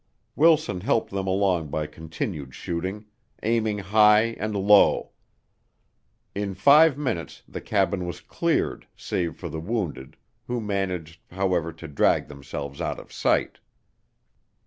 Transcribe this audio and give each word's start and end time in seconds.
Wilson 0.35 0.81
helped 0.81 1.11
them 1.11 1.27
along 1.27 1.67
by 1.67 1.85
continued 1.85 2.55
shooting 2.55 3.05
aiming 3.43 3.77
high 3.77 4.33
and 4.39 4.55
low. 4.55 5.11
In 6.33 6.55
five 6.55 6.97
minutes 6.97 7.43
the 7.47 7.61
cabin 7.61 8.07
was 8.07 8.19
cleared 8.19 8.87
save 8.95 9.35
for 9.37 9.47
the 9.47 9.61
wounded, 9.61 10.17
who 10.47 10.59
managed, 10.59 11.21
however, 11.29 11.71
to 11.73 11.87
drag 11.87 12.29
themselves 12.29 12.81
out 12.81 12.97
of 12.99 13.13
sight. 13.13 13.59